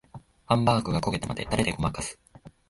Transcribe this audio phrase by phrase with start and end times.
[0.47, 2.19] ハンバーグが焦げたのでタレでごまかす